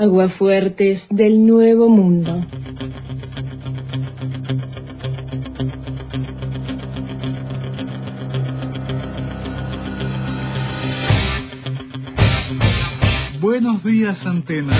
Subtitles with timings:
[0.00, 2.42] Aguafuertes del Nuevo Mundo.
[13.42, 14.74] Buenos días, Antena.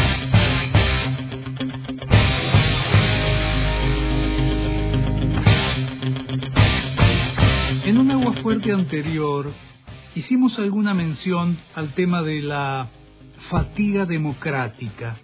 [7.85, 9.53] En un aguafuerte anterior
[10.15, 12.89] hicimos alguna mención al tema de la
[13.51, 15.19] fatiga democrática.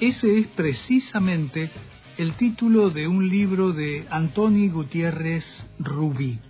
[0.00, 1.70] Ese es precisamente
[2.18, 5.44] el título de un libro de Antoni Gutiérrez
[5.78, 6.40] Rubí.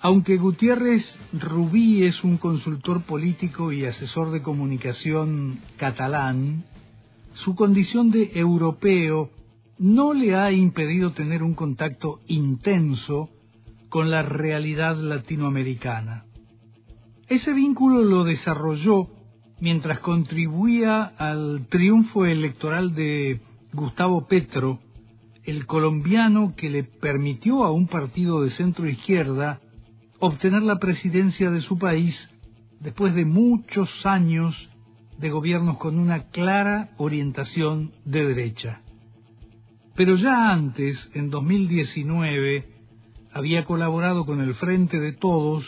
[0.00, 6.64] Aunque Gutiérrez Rubí es un consultor político y asesor de comunicación catalán,
[7.34, 9.30] su condición de europeo
[9.78, 13.28] no le ha impedido tener un contacto intenso
[13.88, 16.26] con la realidad latinoamericana.
[17.28, 19.19] Ese vínculo lo desarrolló
[19.60, 23.40] mientras contribuía al triunfo electoral de
[23.72, 24.80] Gustavo Petro,
[25.44, 29.60] el colombiano que le permitió a un partido de centro izquierda
[30.18, 32.30] obtener la presidencia de su país
[32.80, 34.70] después de muchos años
[35.18, 38.80] de gobiernos con una clara orientación de derecha.
[39.94, 42.66] Pero ya antes, en 2019,
[43.32, 45.64] había colaborado con el Frente de Todos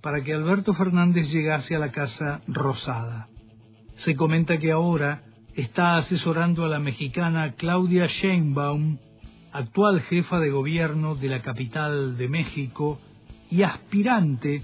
[0.00, 3.28] para que Alberto Fernández llegase a la Casa Rosada.
[3.96, 5.24] Se comenta que ahora
[5.54, 8.98] está asesorando a la mexicana Claudia Sheinbaum,
[9.52, 13.00] actual jefa de gobierno de la capital de México,
[13.50, 14.62] y aspirante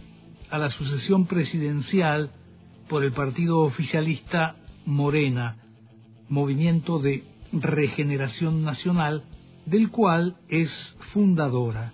[0.51, 2.31] a la sucesión presidencial
[2.89, 5.57] por el partido oficialista Morena,
[6.29, 9.25] Movimiento de Regeneración Nacional,
[9.67, 11.93] del cual es fundadora.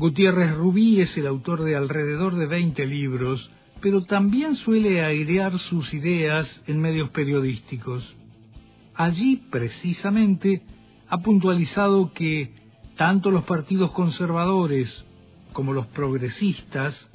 [0.00, 3.50] Gutiérrez Rubí es el autor de alrededor de 20 libros,
[3.82, 8.16] pero también suele airear sus ideas en medios periodísticos.
[8.94, 10.62] Allí, precisamente,
[11.06, 12.50] ha puntualizado que
[12.96, 15.04] tanto los partidos conservadores
[15.52, 17.10] como los progresistas,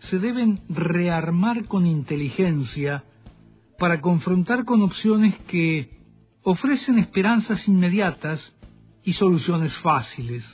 [0.00, 3.02] se deben rearmar con inteligencia
[3.78, 5.88] para confrontar con opciones que
[6.42, 8.54] ofrecen esperanzas inmediatas
[9.04, 10.44] y soluciones fáciles.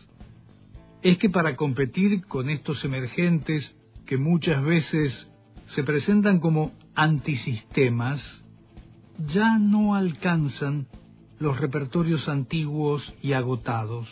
[1.02, 3.74] Es que para competir con estos emergentes
[4.06, 5.28] que muchas veces
[5.66, 8.44] se presentan como antisistemas,
[9.26, 10.86] ya no alcanzan
[11.38, 14.08] los repertorios antiguos y agotados.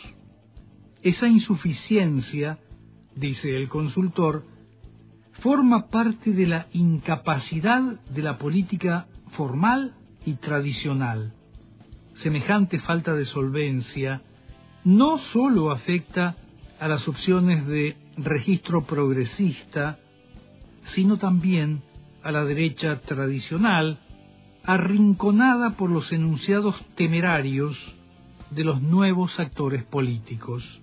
[1.01, 2.59] Esa insuficiencia
[3.15, 4.45] dice el consultor,
[5.41, 11.33] forma parte de la incapacidad de la política formal y tradicional.
[12.15, 14.21] Semejante falta de solvencia
[14.83, 16.35] no sólo afecta
[16.81, 19.99] a las opciones de registro progresista,
[20.83, 21.81] sino también
[22.23, 23.99] a la derecha tradicional,
[24.65, 27.77] arrinconada por los enunciados temerarios
[28.49, 30.81] de los nuevos actores políticos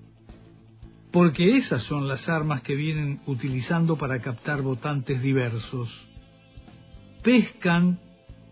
[1.11, 5.89] porque esas son las armas que vienen utilizando para captar votantes diversos.
[7.23, 7.99] Pescan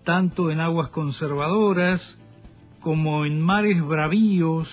[0.05, 2.19] tanto en aguas conservadoras
[2.81, 4.69] como en mares bravíos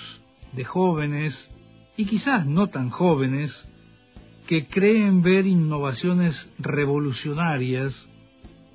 [0.53, 1.49] de jóvenes,
[1.97, 3.51] y quizás no tan jóvenes,
[4.47, 8.09] que creen ver innovaciones revolucionarias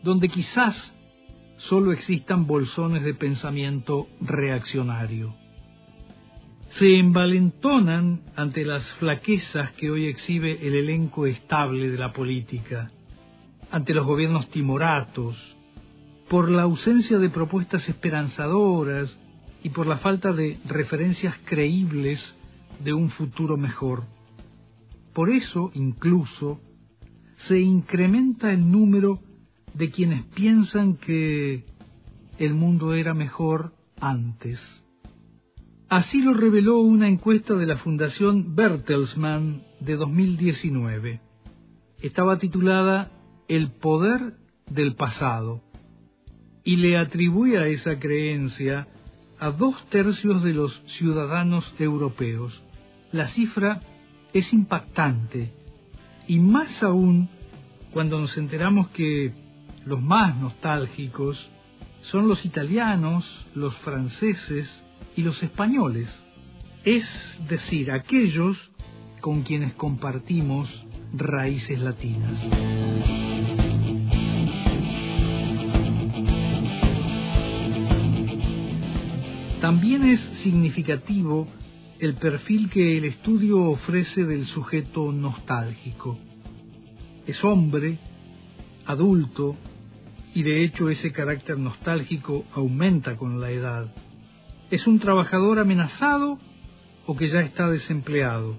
[0.03, 0.93] donde quizás
[1.59, 5.35] solo existan bolsones de pensamiento reaccionario.
[6.71, 12.93] Se envalentonan ante las flaquezas que hoy exhibe el elenco estable de la política,
[13.71, 15.37] ante los gobiernos timoratos,
[16.29, 19.19] por la ausencia de propuestas esperanzadoras
[19.63, 22.37] y por la falta de referencias creíbles
[22.83, 24.05] de un futuro mejor.
[25.15, 26.61] Por eso, incluso,
[27.47, 29.21] se incrementa el número
[29.75, 31.65] de quienes piensan que
[32.39, 34.61] el mundo era mejor antes.
[35.89, 41.21] Así lo reveló una encuesta de la Fundación Bertelsmann de 2019.
[42.03, 43.11] Estaba titulada
[43.49, 44.35] El poder
[44.71, 45.63] del pasado
[46.63, 48.87] y le atribuye a esa creencia
[49.39, 52.63] a dos tercios de los ciudadanos europeos.
[53.13, 53.81] La cifra
[54.33, 55.53] es impactante
[56.27, 57.29] y más aún
[57.93, 59.33] cuando nos enteramos que
[59.85, 61.51] los más nostálgicos
[62.03, 63.25] son los italianos,
[63.55, 64.83] los franceses,
[65.19, 66.09] y los españoles,
[66.85, 67.05] es
[67.49, 68.57] decir, aquellos
[69.21, 70.71] con quienes compartimos
[71.13, 72.39] raíces latinas.
[79.61, 81.49] También es significativo
[81.99, 86.17] el perfil que el estudio ofrece del sujeto nostálgico.
[87.27, 87.99] Es hombre,
[88.87, 89.57] adulto
[90.33, 93.93] y de hecho ese carácter nostálgico aumenta con la edad.
[94.71, 96.39] Es un trabajador amenazado
[97.07, 98.57] o que ya está desempleado.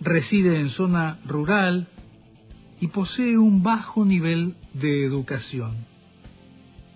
[0.00, 1.86] Reside en zona rural
[2.80, 5.86] y posee un bajo nivel de educación.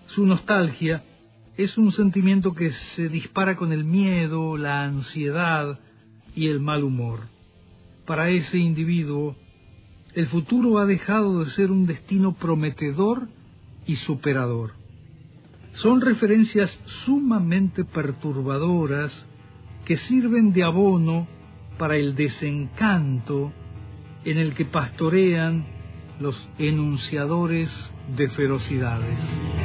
[0.07, 1.03] Su nostalgia
[1.57, 5.79] es un sentimiento que se dispara con el miedo, la ansiedad
[6.35, 7.21] y el mal humor.
[8.05, 9.35] Para ese individuo,
[10.13, 13.29] el futuro ha dejado de ser un destino prometedor
[13.85, 14.73] y superador.
[15.73, 19.27] Son referencias sumamente perturbadoras
[19.85, 21.27] que sirven de abono
[21.77, 23.51] para el desencanto
[24.23, 25.65] en el que pastorean
[26.19, 27.69] los enunciadores
[28.15, 29.64] de ferocidades.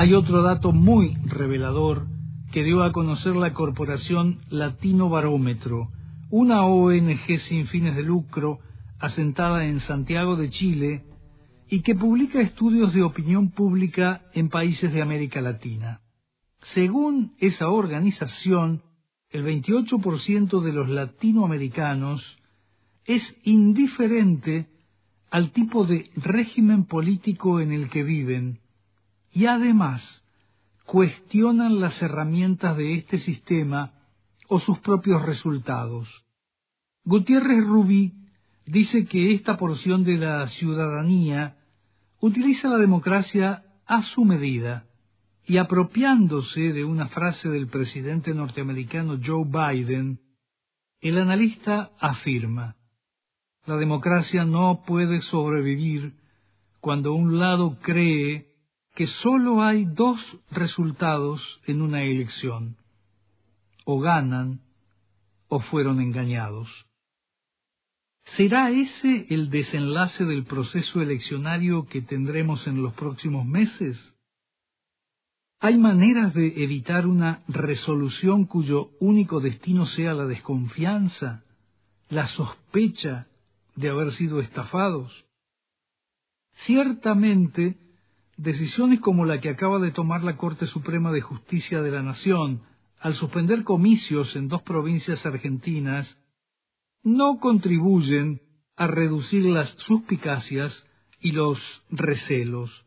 [0.00, 2.06] Hay otro dato muy revelador
[2.52, 5.90] que dio a conocer la corporación Latino Barómetro,
[6.30, 8.60] una ONG sin fines de lucro
[8.98, 11.04] asentada en Santiago de Chile
[11.68, 16.00] y que publica estudios de opinión pública en países de América Latina.
[16.72, 18.80] Según esa organización,
[19.28, 22.38] el 28% de los latinoamericanos
[23.04, 24.66] es indiferente
[25.30, 28.60] al tipo de régimen político en el que viven
[29.32, 30.22] y además
[30.84, 33.92] cuestionan las herramientas de este sistema
[34.48, 36.08] o sus propios resultados.
[37.04, 38.12] Gutiérrez Rubí
[38.66, 41.56] dice que esta porción de la ciudadanía
[42.20, 44.86] utiliza la democracia a su medida
[45.46, 50.20] y apropiándose de una frase del presidente norteamericano Joe Biden,
[51.00, 52.76] el analista afirma,
[53.66, 56.14] la democracia no puede sobrevivir
[56.80, 58.49] cuando un lado cree
[58.94, 60.20] que sólo hay dos
[60.50, 62.76] resultados en una elección,
[63.84, 64.60] o ganan
[65.48, 66.68] o fueron engañados.
[68.36, 73.98] ¿Será ese el desenlace del proceso eleccionario que tendremos en los próximos meses?
[75.58, 81.42] ¿Hay maneras de evitar una resolución cuyo único destino sea la desconfianza,
[82.08, 83.26] la sospecha
[83.74, 85.26] de haber sido estafados?
[86.64, 87.78] Ciertamente,
[88.40, 92.62] Decisiones como la que acaba de tomar la Corte Suprema de Justicia de la Nación
[92.98, 96.16] al suspender comicios en dos provincias argentinas
[97.02, 98.40] no contribuyen
[98.76, 100.86] a reducir las suspicacias
[101.20, 101.60] y los
[101.90, 102.86] recelos.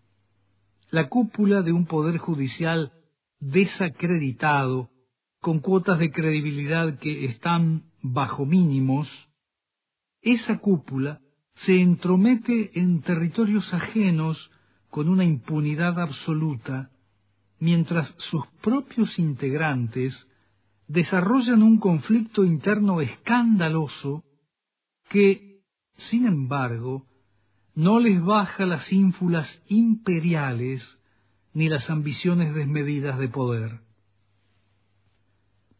[0.90, 2.92] La cúpula de un poder judicial
[3.40, 4.90] desacreditado,
[5.40, 9.08] con cuotas de credibilidad que están bajo mínimos,
[10.20, 11.22] esa cúpula
[11.58, 14.50] se entromete en territorios ajenos
[14.94, 16.92] con una impunidad absoluta,
[17.58, 20.14] mientras sus propios integrantes
[20.88, 24.24] desarrollan un conflicto interno escandaloso
[25.10, 25.64] que,
[25.98, 27.08] sin embargo,
[27.74, 30.88] no les baja las ínfulas imperiales
[31.54, 33.80] ni las ambiciones desmedidas de poder.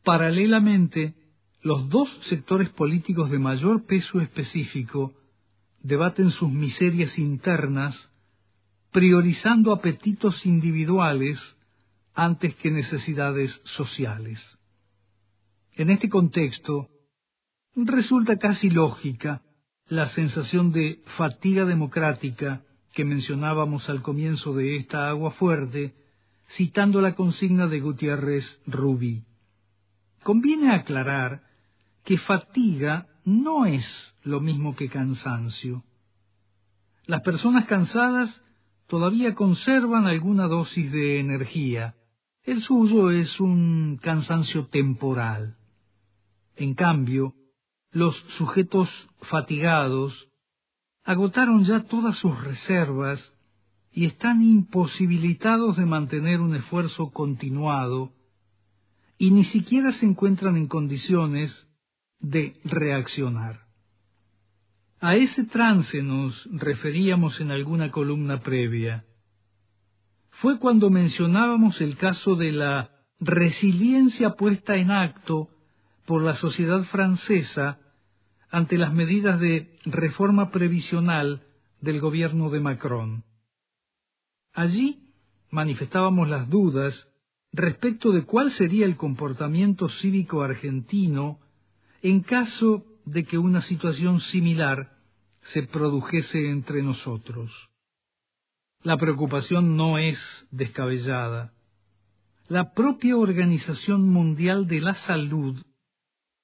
[0.04, 1.14] Paralelamente,
[1.62, 5.14] los dos sectores políticos de mayor peso específico
[5.84, 8.10] debaten sus miserias internas
[8.94, 11.40] priorizando apetitos individuales
[12.14, 14.40] antes que necesidades sociales.
[15.74, 16.90] En este contexto,
[17.76, 19.42] resulta casi lógica
[19.88, 22.62] la sensación de fatiga democrática
[22.94, 25.96] que mencionábamos al comienzo de esta agua fuerte,
[26.56, 29.24] citando la consigna de Gutiérrez Rubí.
[30.22, 31.42] Conviene aclarar
[32.06, 33.86] que fatiga no es
[34.24, 35.84] lo mismo que cansancio.
[37.08, 38.43] Las personas cansadas
[38.94, 41.96] todavía conservan alguna dosis de energía.
[42.44, 45.58] El suyo es un cansancio temporal.
[46.56, 47.34] En cambio,
[47.90, 48.88] los sujetos
[49.22, 50.30] fatigados
[51.04, 53.34] agotaron ya todas sus reservas
[53.92, 58.14] y están imposibilitados de mantener un esfuerzo continuado
[59.18, 61.68] y ni siquiera se encuentran en condiciones
[62.20, 63.66] de reaccionar.
[65.04, 69.04] A ese trance nos referíamos en alguna columna previa.
[70.30, 75.50] Fue cuando mencionábamos el caso de la resiliencia puesta en acto
[76.06, 77.80] por la sociedad francesa
[78.50, 81.44] ante las medidas de reforma previsional
[81.82, 83.26] del gobierno de Macron.
[84.54, 85.10] Allí
[85.50, 87.10] manifestábamos las dudas
[87.52, 91.42] respecto de cuál sería el comportamiento cívico argentino
[92.02, 94.94] en caso de que una situación similar
[95.54, 97.52] se produjese entre nosotros.
[98.82, 100.20] La preocupación no es
[100.52, 101.54] descabellada.
[102.50, 105.64] la propia Organización Mundial de la Salud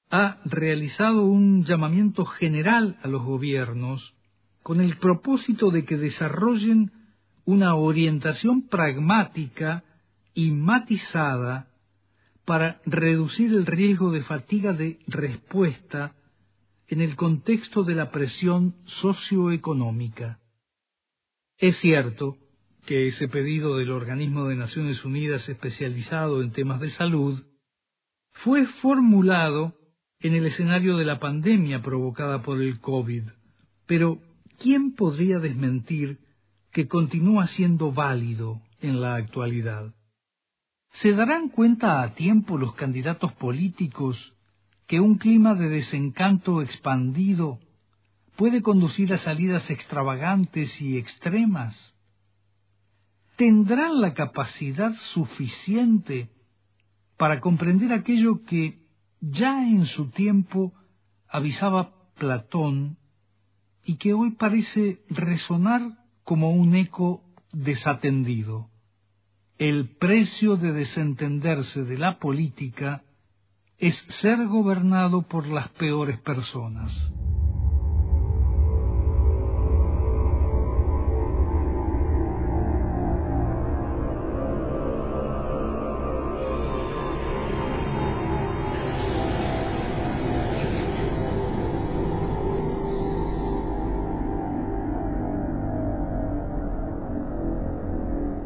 [0.10, 4.16] ha realizado un llamamiento general a los gobiernos
[4.64, 6.92] con el propósito de que desarrollen
[7.46, 9.84] una orientación pragmática
[10.34, 11.68] y matizada
[12.46, 16.16] para reducir el riesgo de fatiga de respuesta
[16.90, 20.40] en el contexto de la presión socioeconómica.
[21.58, 22.38] Es cierto
[22.86, 27.44] que ese pedido del Organismo de Naciones Unidas especializado en temas de salud
[28.44, 29.76] fue formulado
[30.20, 33.24] en el escenario de la pandemia provocada por el COVID,
[33.86, 34.20] pero
[34.58, 36.20] ¿quién podría desmentir
[36.72, 39.94] que continúa siendo válido en la actualidad?
[40.94, 44.34] ¿Se darán cuenta a tiempo los candidatos políticos
[44.90, 47.60] que un clima de desencanto expandido
[48.36, 51.94] puede conducir a salidas extravagantes y extremas?
[53.36, 56.32] ¿Tendrán la capacidad suficiente
[57.18, 58.80] para comprender aquello que
[59.22, 60.74] ya en su tiempo
[61.28, 62.98] avisaba Platón
[63.86, 68.72] y que hoy parece resonar como un eco desatendido?
[69.60, 73.04] El precio de desentenderse de la política
[73.80, 76.92] es ser gobernado por las peores personas.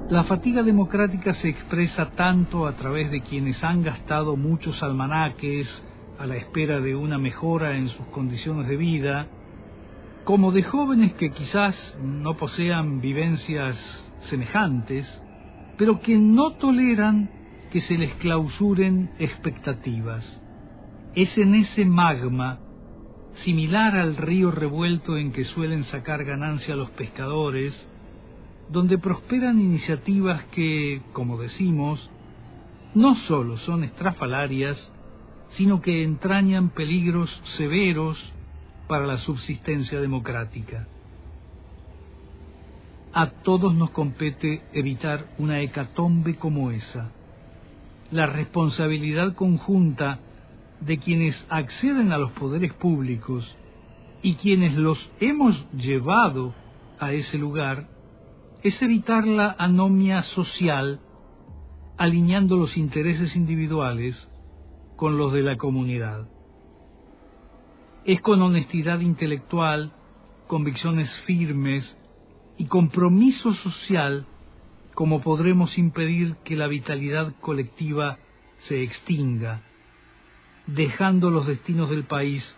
[0.10, 5.84] La fatiga democrática se expresa tanto a través de quienes han gastado muchos almanaques
[6.20, 9.28] a la espera de una mejora en sus condiciones de vida,
[10.26, 13.78] como de jóvenes que quizás no posean vivencias
[14.30, 15.08] semejantes,
[15.78, 17.30] pero que no toleran
[17.72, 20.42] que se les clausuren expectativas.
[21.16, 22.60] Es en ese magma,
[23.36, 27.90] similar al río revuelto en que suelen sacar ganancia los pescadores,
[28.70, 32.10] donde prosperan iniciativas que, como decimos,
[32.96, 34.92] no solo son estrafalarias,
[35.50, 38.18] sino que entrañan peligros severos
[38.88, 40.88] para la subsistencia democrática.
[43.14, 47.12] A todos nos compete evitar una hecatombe como esa.
[48.12, 50.20] La responsabilidad conjunta
[50.82, 53.56] de quienes acceden a los poderes públicos
[54.24, 56.56] y quienes los hemos llevado
[57.00, 57.88] a ese lugar
[58.64, 61.02] es evitar la anomia social
[61.98, 64.30] alineando los intereses individuales
[64.96, 66.30] con los de la comunidad.
[68.06, 69.92] Es con honestidad intelectual,
[70.48, 71.98] convicciones firmes
[72.58, 74.28] y compromiso social
[74.94, 78.20] como podremos impedir que la vitalidad colectiva
[78.60, 79.62] se extinga,
[80.68, 82.56] dejando los destinos del país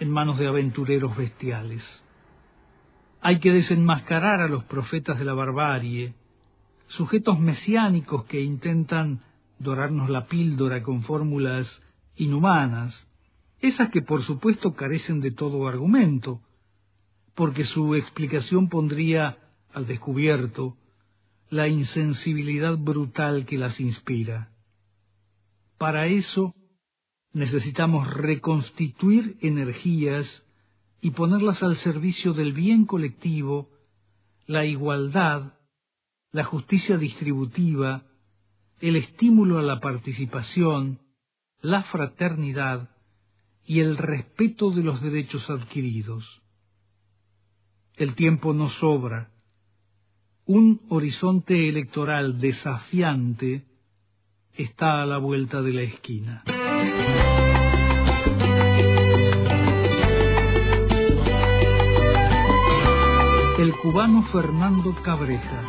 [0.00, 1.84] en manos de aventureros bestiales.
[3.20, 6.14] Hay que desenmascarar a los profetas de la barbarie,
[6.86, 9.20] sujetos mesiánicos que intentan
[9.58, 11.82] dorarnos la píldora con fórmulas
[12.16, 13.06] inhumanas,
[13.60, 16.40] esas que por supuesto carecen de todo argumento,
[17.34, 19.38] porque su explicación pondría
[19.72, 20.76] al descubierto
[21.50, 24.50] la insensibilidad brutal que las inspira.
[25.76, 26.54] Para eso
[27.32, 30.44] necesitamos reconstituir energías
[31.00, 33.70] y ponerlas al servicio del bien colectivo,
[34.46, 35.54] la igualdad,
[36.32, 38.04] la justicia distributiva,
[38.80, 41.00] el estímulo a la participación,
[41.60, 42.90] la fraternidad
[43.64, 46.42] y el respeto de los derechos adquiridos.
[47.96, 49.30] El tiempo no sobra.
[50.46, 53.66] Un horizonte electoral desafiante
[54.54, 56.44] está a la vuelta de la esquina.
[63.82, 65.60] Cubano Fernando Cabreja.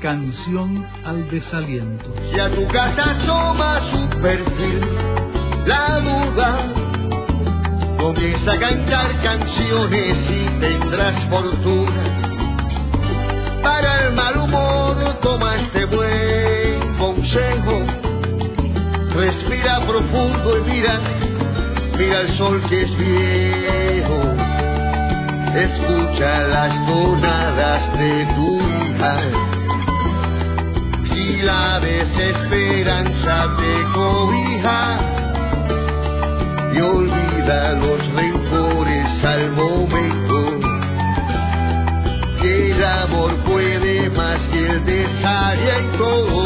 [0.00, 2.12] Canción al desaliento.
[2.30, 4.80] Si a tu casa asoma su perfil,
[5.66, 6.58] la duda
[7.98, 12.02] comienza a cantar canciones y tendrás fortuna.
[13.62, 17.82] Para el mal humor toma este buen consejo.
[19.14, 21.00] Respira profundo y mira,
[21.98, 23.77] mira el sol que es viejo
[25.56, 29.20] escucha las tonadas de tu hija.
[31.04, 34.98] Si la desesperanza te cobija
[36.74, 40.60] y olvida los rencores al momento,
[42.40, 46.37] que el amor puede más que el desaliento.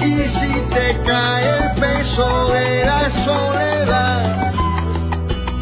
[0.00, 4.52] Y si te cae el peso de la soledad,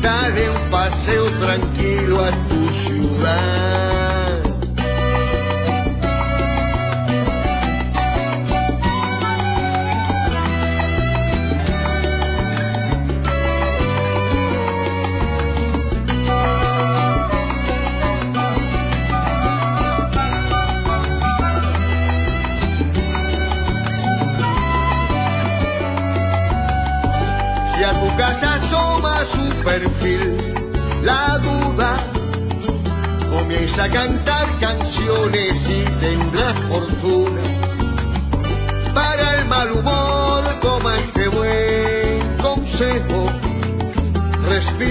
[0.00, 3.61] dale un paseo tranquilo a tu ciudad.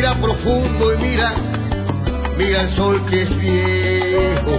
[0.02, 1.34] Respira profundo y mira,
[2.36, 4.58] mira el sol que es viejo.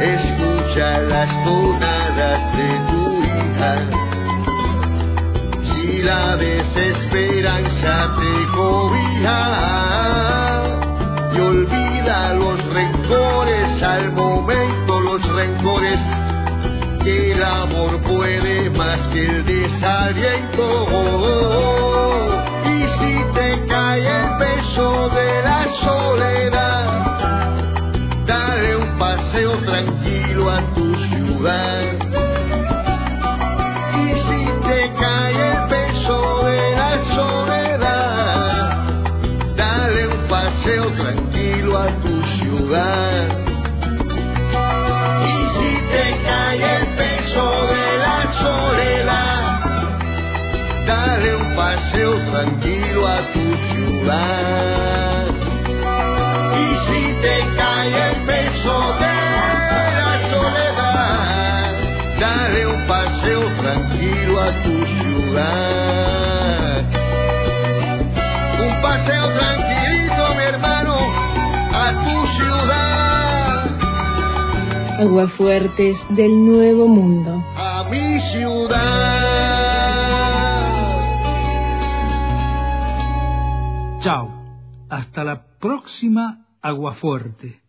[0.00, 4.02] Escucha las tonadas de tu hija
[6.02, 9.38] la desesperanza te cobija
[11.32, 16.00] y olvida los rencores al momento los rencores
[17.04, 20.64] que el amor puede más que el desaliento
[22.64, 23.21] y si
[75.02, 77.44] Aguafuertes del Nuevo Mundo.
[77.56, 78.78] A mi ciudad.
[83.98, 84.30] Chao.
[84.88, 87.61] Hasta la próxima Aguafuerte.